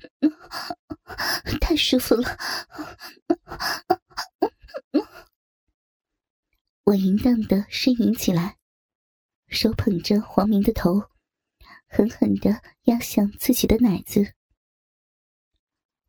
[1.60, 2.36] 太舒服了，
[6.84, 8.58] 我淫荡的呻吟起来，
[9.48, 11.10] 手捧着黄明的头，
[11.86, 14.34] 狠狠的压向自己的奶子。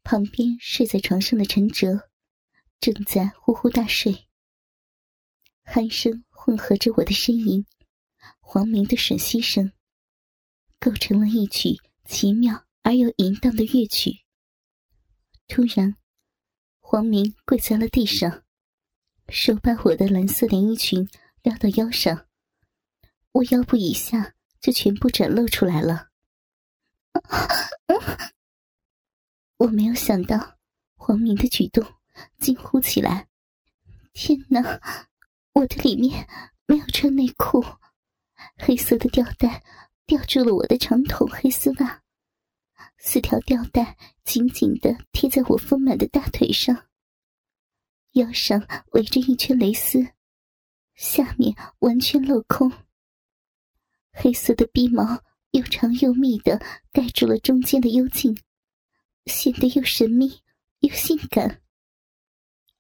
[0.03, 2.09] 旁边睡在床上的陈哲，
[2.80, 4.28] 正在呼呼大睡，
[5.66, 7.66] 鼾声混合着我的呻吟，
[8.39, 9.72] 黄明的吮吸声，
[10.80, 14.23] 构成了一曲奇妙而又淫荡的乐曲。
[15.48, 15.95] 突然，
[16.80, 18.44] 黄明跪在了地上，
[19.30, 21.08] 手把我的蓝色连衣裙
[21.44, 22.28] 撩到腰上，
[23.33, 26.09] 我腰部以下就全部展露出来了。
[29.58, 30.58] 我没有想到
[30.95, 31.86] 黄明的举动，
[32.39, 33.28] 惊呼起来
[34.13, 35.08] ：“天哪！
[35.53, 36.28] 我的里面
[36.66, 37.63] 没有穿内裤，
[38.58, 39.63] 黑色的吊带
[40.06, 42.02] 吊住了我的长筒黑丝袜。”
[43.03, 46.88] 四条吊带紧紧的贴在我丰满的大腿上，
[48.11, 50.13] 腰上围着一圈蕾丝，
[50.94, 52.72] 下面完全镂空。
[54.11, 56.61] 黑色的逼毛又长又密的
[56.94, 58.39] 盖住了中间的幽径，
[59.25, 60.41] 显得又神秘
[60.81, 61.63] 又性感。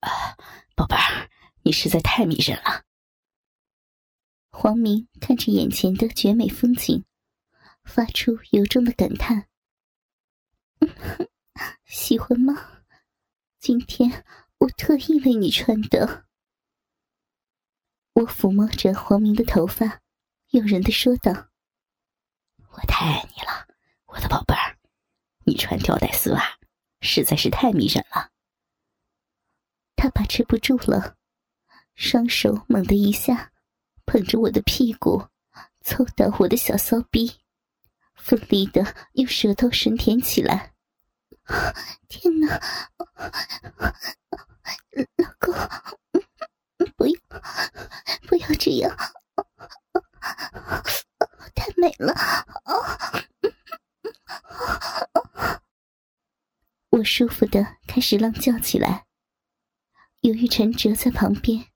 [0.01, 0.37] 啊，
[0.75, 1.31] 宝贝儿，
[1.63, 2.83] 你实在太迷人了。
[4.51, 7.03] 黄明看着眼前的绝美风景，
[7.83, 9.47] 发出由衷的感叹。
[11.85, 12.83] 喜欢吗？
[13.59, 14.25] 今天
[14.57, 16.25] 我特意为你穿的。
[18.13, 20.01] 我抚摸着黄明的头发，
[20.49, 21.31] 诱人的说道
[22.71, 23.67] ：“我太爱你了，
[24.07, 24.77] 我的宝贝儿，
[25.45, 26.57] 你穿吊带丝袜
[26.99, 28.31] 实在是太迷人了。”
[29.95, 31.15] 他把持不住了，
[31.95, 33.53] 双手猛地一下
[34.05, 35.27] 捧着我的屁股，
[35.81, 37.39] 凑到我的小骚逼，
[38.15, 40.70] 奋力的用舌头吮舔起来。
[42.07, 42.59] 天哪，
[45.17, 45.53] 老公，
[46.95, 47.19] 不要，
[48.27, 48.95] 不要这样，
[51.55, 52.13] 太美了！
[56.89, 59.07] 我舒服的开始浪叫起来。
[60.21, 61.71] 由于陈哲在旁边，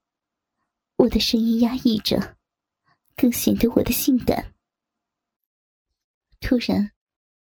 [0.98, 2.38] 我的声音压抑着，
[3.16, 4.54] 更显得我的性感。
[6.40, 6.92] 突然，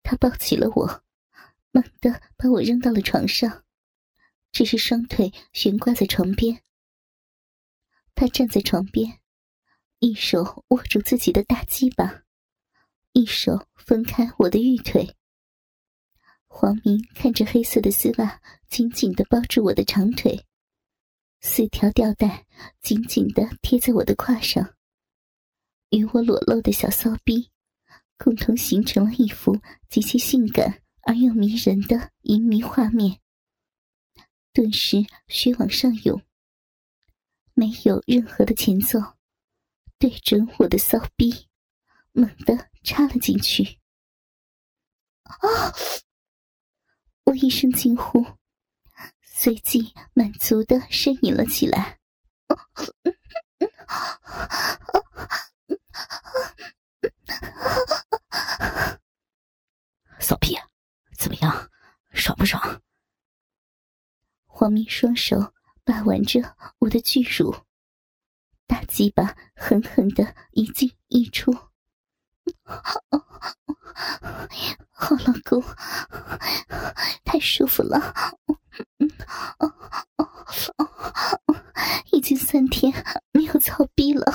[0.04, 1.04] 他抱起了我。
[1.72, 3.64] 猛地把我扔到了床上，
[4.52, 6.62] 只是双腿悬挂在床边。
[8.14, 9.20] 他站在床边，
[10.00, 12.24] 一手握住自己的大鸡巴，
[13.14, 15.16] 一手分开我的玉腿。
[16.48, 20.46] 黄明看着黑色的丝袜紧紧的包住我的长腿，
[21.40, 22.46] 四条吊带
[22.82, 24.76] 紧紧的贴在我的胯上，
[25.92, 27.50] 与我裸露的小骚逼
[28.18, 29.58] 共同形成了一幅
[29.90, 30.84] 极其性感。
[31.04, 33.20] 而又迷人的淫迷画面，
[34.54, 36.22] 顿时血往上涌。
[37.54, 39.00] 没有任何的前奏，
[40.00, 41.48] 对准我的骚逼，
[42.12, 43.80] 猛地插了进去。
[45.24, 45.40] 啊！
[47.26, 48.26] 我一声惊呼，
[49.22, 52.00] 随即满足的呻吟了起来。
[60.20, 60.68] 骚逼啊！
[61.22, 61.70] 怎么样，
[62.14, 62.82] 爽不爽？
[64.48, 67.56] 黄明双手把玩着我的巨乳，
[68.66, 71.54] 大鸡巴狠狠的一进一出。
[74.90, 75.64] 好老公，
[77.24, 78.16] 太舒服了。
[82.12, 82.92] 已经三天
[83.32, 84.26] 没有操逼了，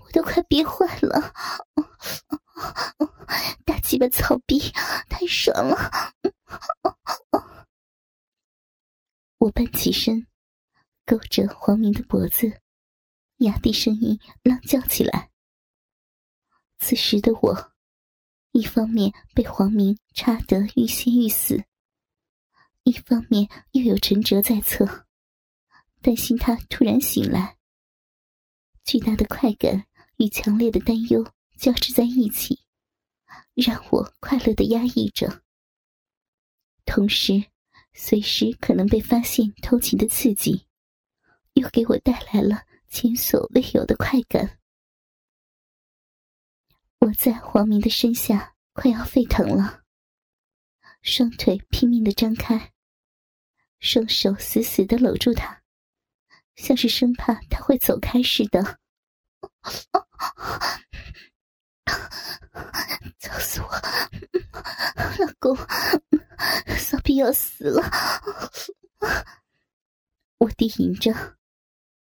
[0.00, 1.32] 我都快憋坏了。
[3.64, 4.58] 大鸡巴操逼
[5.08, 6.12] 太爽了！
[9.38, 10.26] 我半起身，
[11.06, 12.62] 勾着黄明的脖子，
[13.36, 15.30] 压低声音浪叫起来。
[16.80, 17.72] 此时的我，
[18.50, 21.62] 一方面被黄明插得欲仙欲死，
[22.82, 25.06] 一方面又有陈哲在侧，
[26.02, 27.56] 担心他突然醒来。
[28.82, 31.24] 巨大的快感与强烈的担忧
[31.56, 32.58] 交织在一起。
[33.54, 35.44] 让我快乐的压抑着。
[36.84, 37.44] 同时，
[37.94, 40.66] 随时可能被发现偷情的刺激，
[41.60, 44.58] 又给我带来了前所未有的快感。
[47.00, 49.82] 我在黄明的身下快要沸腾了，
[51.02, 52.72] 双腿拼命的张开，
[53.78, 55.62] 双手死死的搂住他，
[56.56, 58.78] 像是生怕他会走开似的。
[63.18, 63.68] 操死我！
[65.18, 65.54] 老公，
[66.78, 67.82] 骚逼要死了！
[70.38, 71.12] 我低吟着：“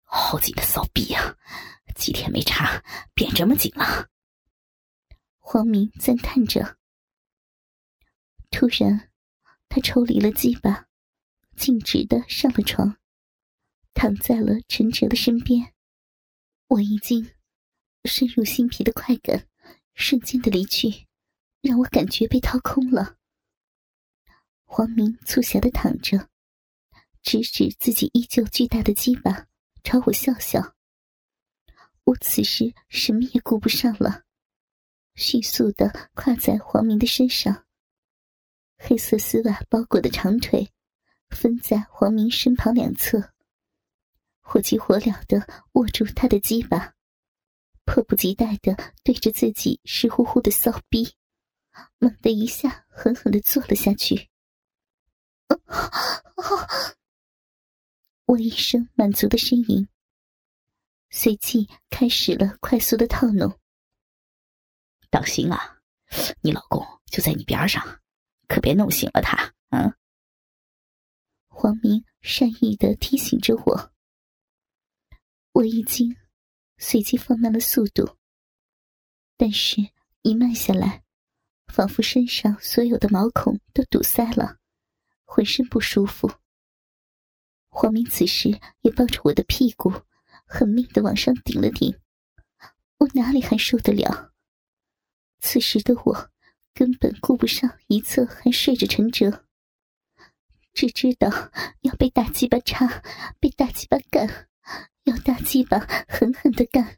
[0.07, 1.37] 好紧的骚逼呀，
[1.95, 2.83] 几天没插，
[3.13, 4.09] 变这么紧了。”
[5.39, 6.79] 黄明赞叹着。
[8.51, 9.11] 突然，
[9.69, 10.87] 他抽离了鸡巴，
[11.57, 12.97] 径直的上了床，
[13.93, 15.75] 躺在了陈哲的身边。
[16.69, 17.31] 我一惊，
[18.05, 19.47] 深入心脾的快感
[19.95, 21.07] 瞬间的离去，
[21.61, 23.17] 让我感觉被掏空了。
[24.65, 26.29] 黄明促狭的躺着，
[27.23, 29.47] 指指自己依旧巨大的鸡巴，
[29.87, 30.75] 朝我笑笑。
[32.03, 34.25] 我此时什么也顾不上了，
[35.15, 37.67] 迅速的跨在黄明的身上，
[38.79, 40.73] 黑色丝袜包裹的长腿
[41.29, 43.33] 分在黄明身旁两侧。
[44.41, 46.95] 火急火燎的握住他的鸡巴，
[47.85, 51.15] 迫不及待的对着自己湿乎乎的骚逼，
[51.99, 54.31] 猛的一下狠狠的坐了下去。
[58.27, 59.87] 我一声满足的呻吟，
[61.11, 63.57] 随即开始了快速的套弄。
[65.09, 65.79] 当心啊，
[66.41, 68.03] 你老公就在你边上，
[68.49, 69.55] 可别弄醒了他。
[69.71, 69.95] 嗯。
[71.47, 73.93] 黄明善意的提醒着我。
[75.53, 76.17] 我一惊，
[76.79, 78.19] 随即放慢了速度。
[79.37, 79.81] 但是，
[80.23, 81.05] 一慢下来，
[81.69, 84.59] 仿佛身上所有的毛孔都堵塞了，
[85.25, 86.29] 浑身不舒服。
[87.79, 89.93] 黄明此时也抱着我的屁股，
[90.47, 91.95] 狠命的往上顶了顶，
[92.97, 94.33] 我哪里还受得了？
[95.41, 96.31] 此时的我
[96.73, 99.45] 根本顾不上一侧还睡着陈哲，
[100.73, 101.29] 只知道
[101.83, 103.03] 要被大鸡巴插，
[103.39, 104.49] 被大鸡巴干。
[105.05, 105.79] 要大鸡巴
[106.09, 106.97] 狠狠的干，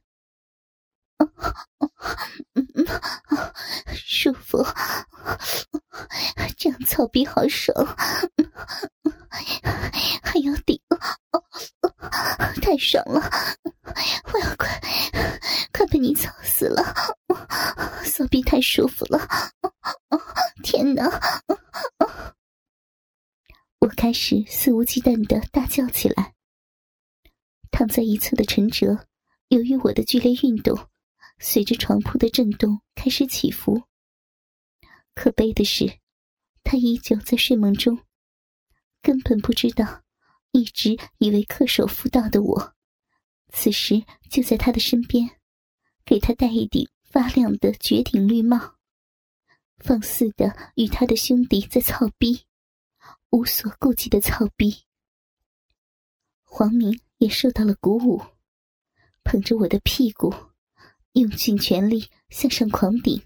[3.95, 4.65] 舒服，
[6.57, 7.75] 这样操逼好爽，
[10.23, 10.81] 还要顶，
[12.63, 13.21] 太爽了！
[14.33, 14.81] 我要快
[15.73, 16.83] 快被你操死了，
[18.05, 19.27] 骚逼太舒服了，
[20.63, 21.05] 天哪！
[23.81, 26.35] 我开始肆无忌惮的大叫起来。
[27.71, 29.07] 躺在一侧的陈哲，
[29.49, 30.77] 由于我的剧烈运动，
[31.39, 33.83] 随着床铺的震动开始起伏。
[35.15, 35.99] 可悲的是，
[36.63, 37.99] 他依旧在睡梦中，
[39.03, 40.03] 根本不知道，
[40.53, 42.75] 一直以为恪守妇道的我，
[43.53, 45.39] 此时就在他的身边，
[46.05, 48.77] 给他戴一顶发亮的绝顶绿帽，
[49.79, 52.45] 放肆的与他的兄弟在操逼，
[53.31, 54.85] 无所顾忌的操逼。
[56.43, 57.01] 黄明。
[57.19, 58.23] 也受到了鼓舞，
[59.25, 60.33] 捧着我的屁股，
[61.13, 63.23] 用尽全力向上狂顶，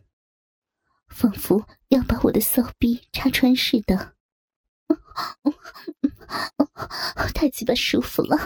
[1.09, 4.15] 仿佛要把我的骚逼插穿似的。
[7.35, 8.37] 太鸡巴舒服了，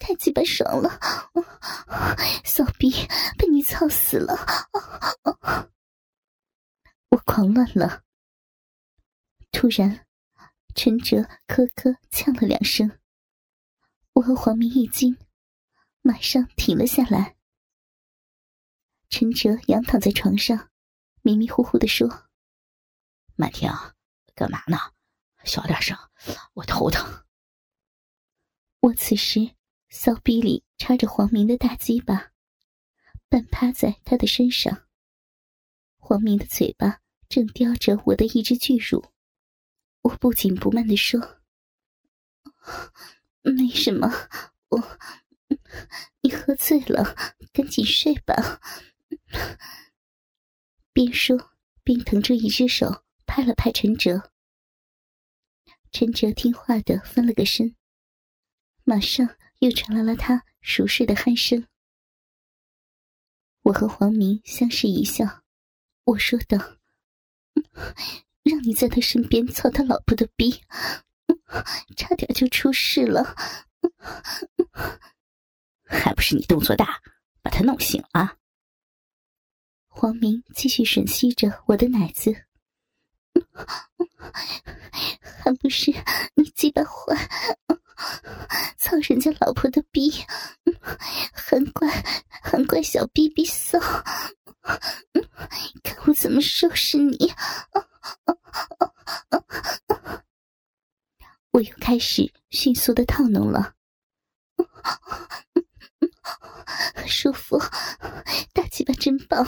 [0.00, 0.98] 太鸡巴爽了，
[2.44, 2.90] 骚逼
[3.38, 4.36] 被你操死了，
[7.10, 8.02] 我狂乱了。
[9.52, 10.06] 突然，
[10.74, 12.98] 陈哲咯咯呛了两声。
[14.14, 15.16] 我和黄明一惊，
[16.02, 17.35] 马上停了下来。
[19.08, 20.70] 陈哲仰躺在床上，
[21.22, 22.28] 迷迷糊糊的说
[23.36, 23.70] ：“满婷，
[24.34, 24.78] 干嘛呢？
[25.44, 25.96] 小点声，
[26.54, 27.24] 我头疼。”
[28.80, 29.54] 我此时
[29.88, 32.32] 骚逼里插着黄明的大鸡巴，
[33.28, 34.86] 半趴在他的身上。
[35.96, 39.12] 黄明的嘴巴正叼着我的一只巨乳，
[40.02, 41.40] 我不紧不慢的说。
[43.42, 44.08] 没什么，
[44.68, 44.98] 我，
[46.20, 47.14] 你喝醉了，
[47.52, 48.60] 赶紧睡吧。
[50.92, 51.52] 边说
[51.82, 54.32] 边腾出一只手拍了拍陈哲。
[55.92, 57.74] 陈哲听话的翻了个身，
[58.84, 61.66] 马上又传来了他熟睡的鼾声。
[63.62, 65.42] 我和黄明相视一笑，
[66.04, 66.58] 我说道
[68.44, 70.62] ：“让你在他身边操他老婆的逼。”
[71.96, 73.34] 差点就出事了，
[75.86, 77.00] 还不是你动作大，
[77.42, 78.38] 把他弄醒了。
[79.98, 82.30] 黄明继续吮吸着我的奶子，
[85.42, 85.90] 还不是
[86.34, 87.16] 你鸡巴坏，
[88.76, 90.12] 操人家老婆的逼，
[91.32, 91.88] 还怪
[92.42, 93.80] 还怪小逼逼骚，
[95.82, 97.32] 看我怎么收拾你！
[101.52, 103.72] 我又开始迅速的套弄了，
[107.06, 107.58] 舒服，
[108.52, 109.44] 大鸡巴真棒，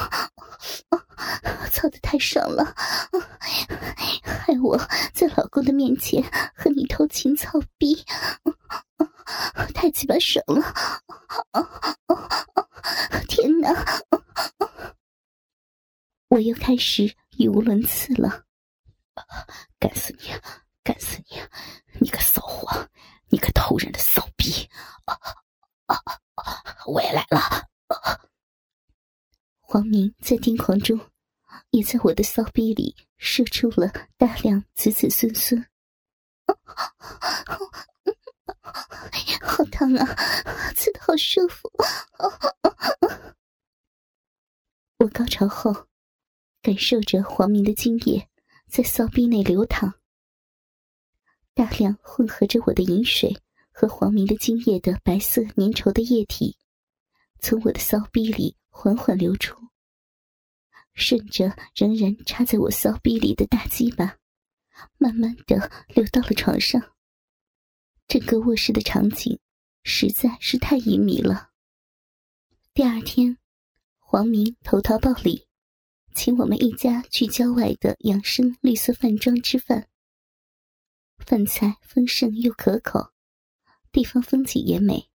[1.73, 2.75] 操的太爽了，
[4.25, 4.79] 害我
[5.13, 6.23] 在老公的面前
[6.55, 8.05] 和你偷情操逼，
[9.75, 10.75] 太鸡巴爽了，
[13.29, 13.69] 天哪！
[16.29, 17.05] 我又开始
[17.39, 18.45] 语无伦次了，
[19.79, 20.29] 干死你！
[20.85, 21.41] 干死你！
[22.01, 22.89] 你个骚货！
[23.29, 24.69] 你个偷人的骚逼！
[25.05, 25.15] 啊
[25.87, 26.19] 啊啊！
[26.87, 27.69] 我也来了！
[29.61, 30.99] 黄明在癫狂中，
[31.71, 35.67] 也在我的骚逼里射出了大量子子孙孙。
[39.43, 40.07] 好烫啊！
[40.75, 41.71] 刺的好舒服。
[44.99, 45.87] 我高潮后，
[46.63, 48.29] 感受着黄明的精液
[48.69, 49.95] 在骚逼内流淌。
[51.55, 53.37] 大量混合着我的饮水
[53.79, 56.57] 和黄明的精液的白色粘稠的液体，
[57.39, 59.57] 从我的骚逼里缓缓流出，
[60.95, 64.17] 顺着仍然插在我骚逼里的大鸡巴，
[64.97, 66.83] 慢慢的流到了床上。
[68.09, 69.39] 整个卧室的场景
[69.85, 71.51] 实在是太隐秘了。
[72.75, 73.39] 第二天，
[74.01, 75.47] 黄明投桃报李，
[76.17, 79.89] 请我们一家去郊外的养生绿色饭庄吃饭。
[81.19, 83.13] 饭菜丰盛又可口，
[83.99, 85.11] 地方风景也美。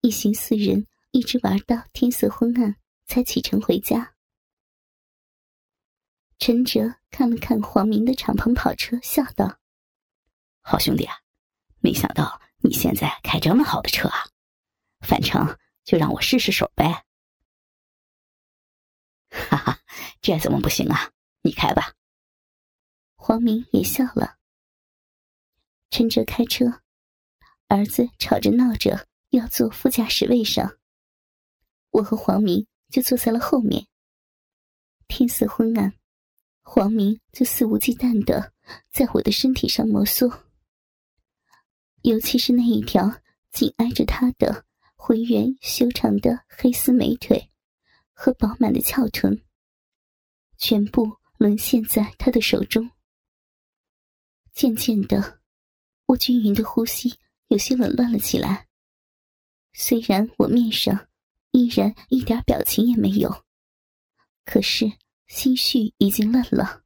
[0.00, 2.74] 一行四人一直玩到天色昏暗，
[3.06, 4.16] 才启程回家。
[6.40, 9.60] 陈哲看了看黄明的敞篷跑车，笑道
[10.62, 11.14] ：“好兄弟啊，
[11.78, 14.18] 没想到你现在开这么好的车啊！
[15.06, 17.04] 反正就让我试试手呗。”
[19.30, 19.78] 哈哈，
[20.20, 21.12] 这怎么不行啊？
[21.42, 21.94] 你开吧。
[23.14, 24.38] 黄明也笑了。
[25.90, 26.82] 陈哲开车，
[27.68, 30.78] 儿子吵着闹着要坐副驾驶位上，
[31.90, 33.86] 我和黄明就坐在了后面。
[35.08, 35.92] 天色昏暗，
[36.62, 38.52] 黄明就肆无忌惮的
[38.90, 40.42] 在我的身体上摩挲，
[42.02, 43.20] 尤其是那一条
[43.50, 47.50] 紧挨着他的浑圆修长的黑丝美腿
[48.12, 49.42] 和饱满的翘臀，
[50.56, 52.90] 全部沦陷在他的手中。
[54.52, 55.40] 渐渐的。
[56.08, 57.12] 我均匀的呼吸
[57.48, 58.66] 有些紊乱了起来。
[59.72, 61.08] 虽然我面上
[61.50, 63.44] 依然一点表情也没有，
[64.44, 64.90] 可是
[65.26, 66.82] 心绪已经乱了。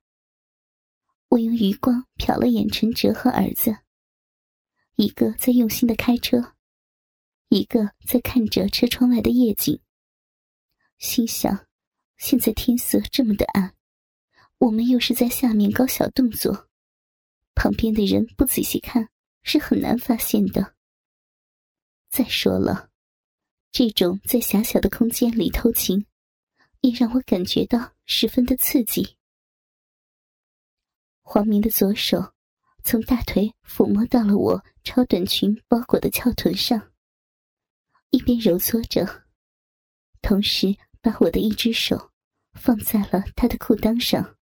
[1.29, 3.79] 我用余光瞟了眼陈哲和儿子，
[4.97, 6.55] 一个在用心的开车，
[7.49, 9.81] 一个在看着车窗外的夜景。
[10.99, 11.67] 心想：
[12.19, 13.75] 现在天色这么的暗，
[14.59, 16.69] 我们又是在下面搞小动作。
[17.55, 19.09] 旁边的人不仔细看
[19.43, 20.75] 是很难发现的。
[22.09, 22.91] 再说了，
[23.71, 26.07] 这种在狭小的空间里偷情，
[26.81, 29.17] 也让我感觉到十分的刺激。
[31.23, 32.35] 黄明的左手
[32.83, 36.93] 从大腿抚摸到了我超短裙包裹的翘臀上，
[38.11, 39.27] 一边揉搓着，
[40.21, 42.11] 同时把我的一只手
[42.55, 44.37] 放在了他的裤裆上。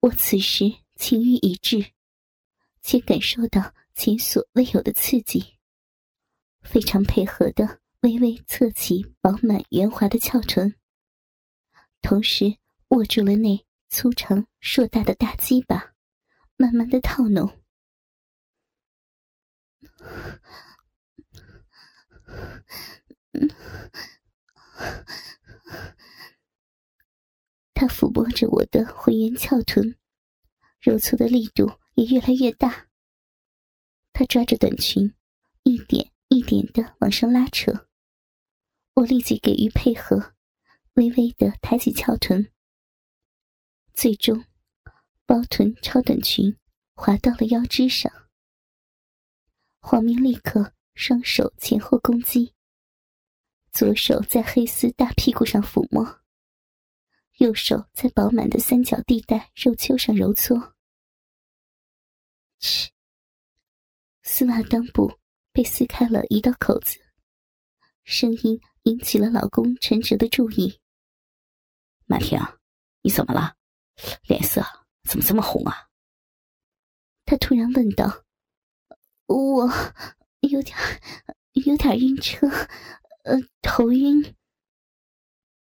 [0.00, 0.80] 我此时。
[1.00, 1.92] 情欲已至，
[2.82, 5.58] 且感受到前所未有的刺激，
[6.62, 10.74] 非常配合的微微侧起饱满圆滑的翘臀，
[12.00, 12.56] 同时
[12.88, 15.94] 握住了那粗长硕大的大鸡巴，
[16.56, 17.60] 慢慢的套弄。
[27.74, 29.96] 他抚摸着我的浑圆翘臀。
[30.80, 31.70] 揉搓的力度
[32.00, 32.88] 也越来越大。
[34.14, 35.14] 他抓着短裙，
[35.64, 37.88] 一点一点的往上拉扯。
[38.94, 40.34] 我立即给予配合，
[40.94, 42.50] 微微的抬起翘臀。
[43.92, 44.46] 最终，
[45.26, 46.56] 包臀超短裙
[46.94, 48.10] 滑到了腰肢上。
[49.78, 52.54] 黄明立刻双手前后攻击，
[53.72, 56.22] 左手在黑丝大屁股上抚摸。
[57.36, 60.74] 右手在饱满的三角地带肉丘上揉搓，
[64.22, 65.18] 丝袜裆部
[65.52, 66.98] 被撕开了一道口子，
[68.04, 70.80] 声音引起了老公陈哲的注意。
[72.06, 72.38] 满婷，
[73.02, 73.56] 你怎么了？
[74.22, 74.64] 脸色
[75.08, 75.88] 怎么这么红啊？
[77.24, 78.24] 他突然问道
[79.26, 79.68] ：“我
[80.40, 80.76] 有点
[81.52, 82.48] 有点晕车，
[83.24, 84.36] 呃，头晕。”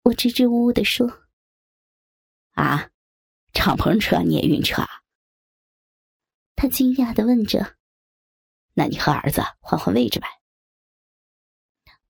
[0.04, 1.28] 我支支吾吾的说
[2.54, 2.90] ：“啊，
[3.54, 4.84] 敞篷车你也晕车？”
[6.56, 7.76] 他惊讶的问着
[8.74, 10.28] ：“那你和儿子换换位置呗？”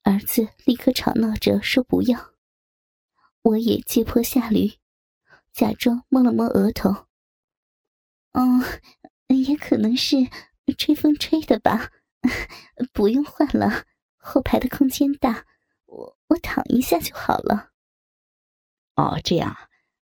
[0.04, 2.34] 儿子立刻吵闹着说：“不要。”
[3.42, 4.80] 我也借坡下驴，
[5.54, 7.08] 假装摸了摸额头。
[8.34, 8.62] 哦，
[9.28, 10.18] 也可能是
[10.78, 11.92] 吹风吹的吧，
[12.92, 13.86] 不用换了，
[14.18, 15.46] 后排的空间大，
[15.86, 17.72] 我我躺一下就好了。
[18.96, 19.56] 哦，这样，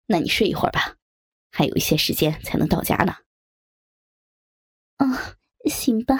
[0.06, 0.96] 那你睡一会儿吧，
[1.50, 3.16] 还有一些时间才能到家呢。
[5.02, 5.36] 哦，
[5.68, 6.14] 行吧。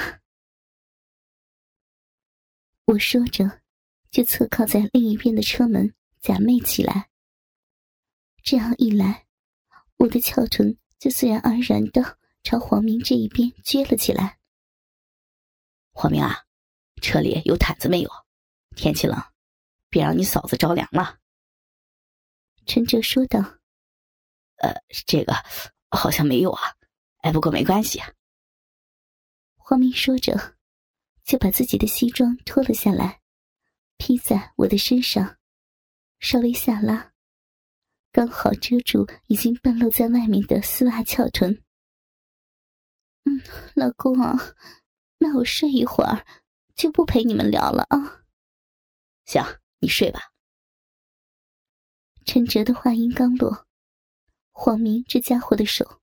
[2.86, 3.62] 我说着，
[4.10, 7.08] 就侧靠在另一边的车门，假寐起来。
[8.42, 9.28] 这样一来，
[9.98, 14.40] 我的翘臀就自然而然的朝黄明这一边撅了起来。
[15.92, 16.44] 黄明啊，
[17.00, 18.10] 车里有毯子没有？
[18.74, 19.16] 天气冷，
[19.90, 21.20] 别让你嫂子着凉了。
[22.66, 23.38] 陈哲说道
[24.58, 24.74] ：“呃，
[25.06, 25.34] 这个
[25.88, 26.62] 好像没有啊。
[27.18, 28.02] 哎，不过没关系。”
[29.64, 30.56] 黄明说着，
[31.24, 33.20] 就把自己的西装脱了下来，
[33.96, 35.38] 披在我的身上，
[36.18, 37.12] 稍微下拉。
[38.10, 41.62] 刚好遮住已经半露在外面的丝袜翘臀。
[43.24, 43.40] 嗯，
[43.74, 44.36] 老公啊，
[45.18, 46.26] 那我睡一会儿，
[46.74, 48.24] 就不陪你们聊了啊。
[49.24, 49.42] 行，
[49.78, 50.32] 你睡吧。
[52.26, 53.66] 陈哲的话音刚落，
[54.50, 56.00] 黄明这家伙的手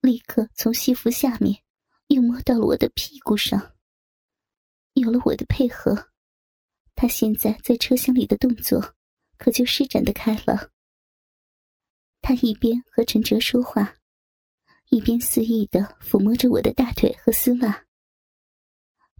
[0.00, 1.62] 立刻从西服下面
[2.08, 3.74] 又摸到了我的屁股上。
[4.94, 6.10] 有了我的配合，
[6.94, 8.94] 他现在在车厢里的动作
[9.36, 10.72] 可就施展的开了。
[12.22, 13.96] 他一边和陈哲说话，
[14.88, 17.84] 一边肆意的抚摸着我的大腿和丝袜，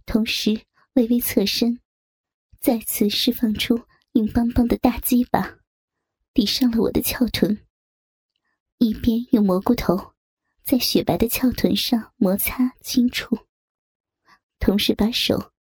[0.05, 0.59] 同时
[0.93, 1.79] 微微侧身，
[2.59, 3.79] 再次释放出
[4.13, 5.59] 硬邦邦的大鸡巴，
[6.33, 7.65] 抵上了我的翘臀，
[8.79, 10.15] 一边用蘑菇头
[10.67, 13.47] 在雪白的翘臀上摩擦轻触，
[14.59, 15.53] 同时把手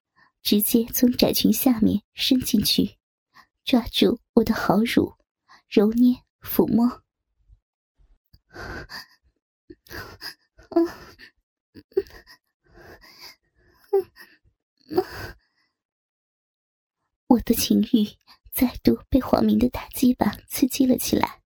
[0.43, 2.99] 直接从窄裙下面伸进去，
[3.65, 5.15] 抓住我的好乳，
[5.69, 7.05] 揉捏抚摸。
[17.29, 18.09] 我的情欲
[18.51, 21.45] 再度被黄明的大鸡巴刺激了起来。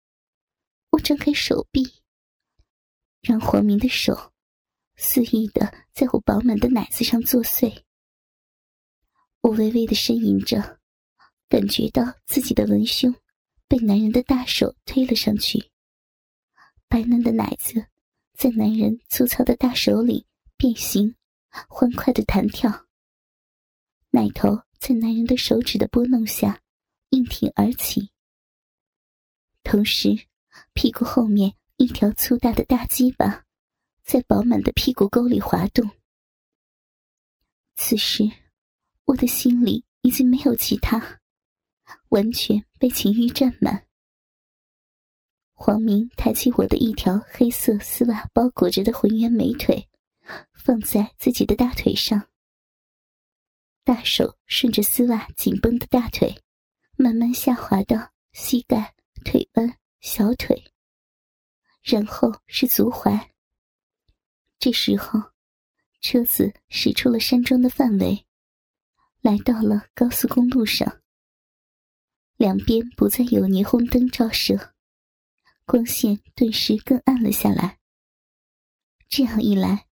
[0.90, 2.02] 我张开手臂，
[3.24, 4.32] 让黄明的手
[4.96, 7.82] 肆意的在我饱满的奶子上作祟。
[9.40, 10.78] 我微微的呻吟着，
[11.48, 13.14] 感觉到自己的文胸
[13.66, 15.70] 被男人的大手推了上去。
[16.86, 17.86] 白嫩的奶子
[18.34, 21.16] 在男人粗糙的大手里变形，
[21.68, 22.86] 欢快的弹跳。
[24.10, 26.60] 奶头在男人的手指的拨弄下
[27.08, 28.10] 硬挺而起，
[29.62, 30.26] 同时
[30.72, 33.44] 屁股后面一条粗大的大鸡巴
[34.02, 35.90] 在饱满的屁股沟里滑动。
[37.76, 38.30] 此时，
[39.04, 41.20] 我的心里已经没有其他，
[42.10, 43.86] 完全被情欲占满。
[45.52, 49.88] 黄明抬起我的一条黑色丝袜包裹着的浑圆美腿，
[50.52, 52.28] 放在自己的大腿上。
[53.82, 56.34] 大手顺着丝袜紧绷的大腿，
[56.96, 60.72] 慢慢下滑到膝盖、腿弯、小腿，
[61.84, 63.28] 然后是足踝。
[64.58, 65.20] 这时候，
[66.00, 68.26] 车子驶出了山庄的范围，
[69.20, 71.02] 来到了高速公路上。
[72.36, 74.72] 两边不再有霓虹灯照射。
[75.66, 77.78] 光线顿时更暗了下来。
[79.08, 79.86] 这样一来，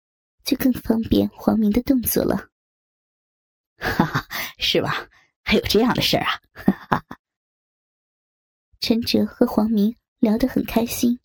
[0.44, 2.50] 就更方便黄明的动作了。
[3.79, 5.09] 哈哈，是吧？
[5.42, 6.40] 还有这样的事儿啊！
[6.55, 7.18] 哈哈。
[8.79, 11.20] 陈哲和黄明聊得很开心，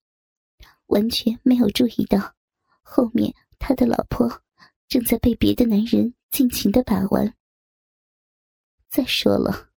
[0.87, 2.35] 完全没有注意到
[2.81, 4.43] 后面他的老婆
[4.87, 7.35] 正在被别的男人尽情的把玩。
[8.89, 9.71] 再说了，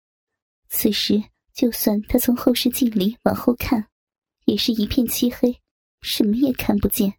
[0.68, 3.88] 此时就算他从后视镜里往后看。
[4.44, 5.60] 也是一片漆黑，
[6.00, 7.18] 什么也看不见。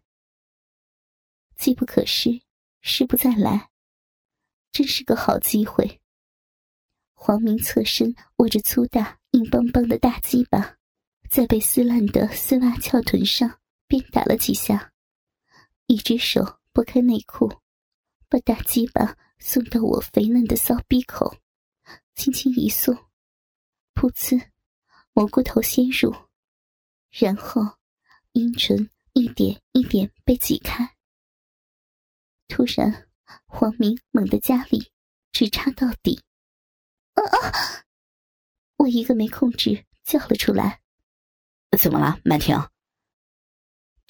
[1.54, 2.42] 机不可失，
[2.80, 3.70] 失不再来，
[4.72, 6.00] 真是个好机会。
[7.14, 10.76] 黄明侧身握着粗大硬邦邦的大鸡巴，
[11.30, 13.59] 在被撕烂的丝袜翘臀上
[13.90, 14.92] 鞭打了几下，
[15.86, 17.60] 一只手拨开内裤，
[18.28, 21.36] 把大鸡巴送到我肥嫩的骚逼口，
[22.14, 22.94] 轻轻一送，
[23.92, 24.50] 噗呲，
[25.12, 26.14] 蘑菇头先入。
[27.10, 27.78] 然后，
[28.30, 30.96] 阴唇一点一点被挤开。
[32.46, 33.08] 突然，
[33.46, 34.92] 黄明猛地加力，
[35.32, 36.22] 直插到底。
[37.14, 37.84] 啊啊！
[38.76, 40.80] 我一个没控制，叫了出来。
[41.76, 42.56] 怎么了，曼婷？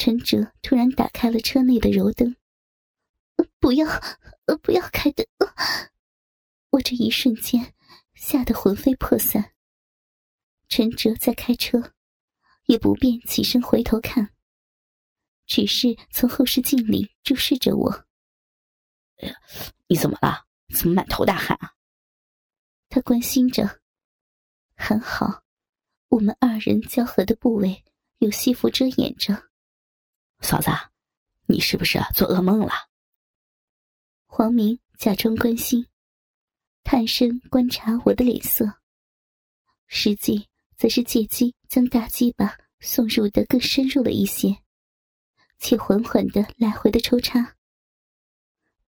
[0.00, 2.34] 陈哲突然打开了车内的柔灯。
[3.58, 3.86] 不要，
[4.62, 5.26] 不要开灯！
[6.70, 7.74] 我这一瞬间
[8.14, 9.52] 吓得魂飞魄散。
[10.70, 11.92] 陈哲在开车，
[12.64, 14.32] 也不便起身回头看，
[15.44, 18.06] 只是从后视镜里注视着我。
[19.18, 19.34] 哎呀，
[19.86, 20.46] 你怎么了？
[20.74, 21.74] 怎么满头大汗啊？
[22.88, 23.82] 他关心着。
[24.74, 25.42] 很好，
[26.08, 27.84] 我们二人交合的部位
[28.16, 29.49] 有西服遮掩着。
[30.40, 30.70] 嫂子，
[31.46, 32.72] 你是不是做噩梦了？
[34.26, 35.86] 黄明假装关心，
[36.82, 38.80] 探身观察我的脸色，
[39.86, 44.56] 实际则是借机将大鸡巴送入的更深入了一些，
[45.58, 47.56] 且缓缓的来回的抽插。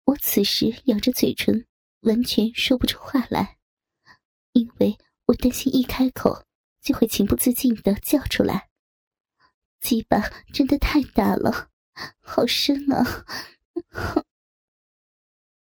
[0.05, 1.67] 我此时咬着嘴唇，
[2.01, 3.57] 完全说不出话来，
[4.53, 6.45] 因为我担心一开口
[6.81, 8.70] 就会情不自禁的叫出来。
[9.81, 11.69] 鸡巴真的太大了，
[12.21, 13.25] 好深啊！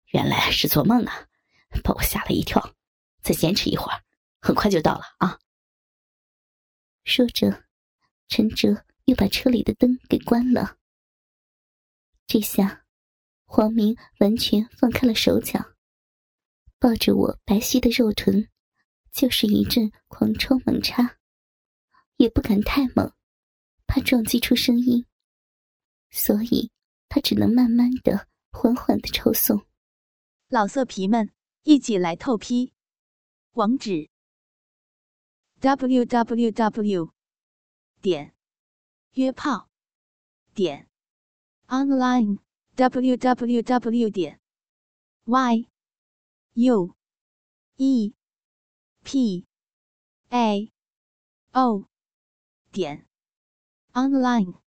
[0.07, 1.27] 原来是做梦啊，
[1.83, 2.75] 把我吓了一跳。
[3.21, 4.03] 再坚持一会儿，
[4.41, 5.39] 很快就到了啊。
[7.05, 7.63] 说着，
[8.27, 10.77] 陈哲又把车里的灯给关了。
[12.27, 12.83] 这下，
[13.45, 15.73] 黄明完全放开了手脚，
[16.77, 18.49] 抱着我白皙的肉臀，
[19.13, 21.17] 就是一阵狂抽猛插，
[22.17, 23.13] 也不敢太猛，
[23.87, 25.05] 怕撞击出声音，
[26.09, 26.71] 所以
[27.09, 29.65] 他只能慢慢的、缓缓的抽送。
[30.47, 31.31] 老色皮们，
[31.63, 32.73] 一起来透批！
[33.53, 34.09] 网址
[35.59, 37.13] ：w w w
[38.01, 38.35] 点
[39.11, 39.69] 约炮
[40.53, 40.89] 点
[41.67, 42.39] online
[42.75, 44.41] w w w 点
[45.25, 45.69] y
[46.53, 46.95] u
[47.77, 48.13] e
[49.03, 49.45] p
[50.29, 50.71] a
[51.51, 51.87] o
[52.71, 53.07] 点
[53.95, 54.62] online。